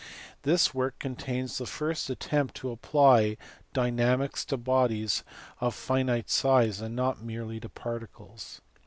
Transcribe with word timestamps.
This 0.41 0.73
work 0.73 0.97
contains 0.97 1.59
the 1.59 1.67
first 1.67 2.09
attempt 2.09 2.55
to 2.55 2.71
apply 2.71 3.37
dynamics 3.71 4.43
to 4.45 4.57
bodies 4.57 5.23
of 5.59 5.75
finite 5.75 6.27
size 6.31 6.81
and 6.81 6.95
not 6.95 7.21
merely 7.21 7.59
to 7.59 7.69
particles. 7.69 8.61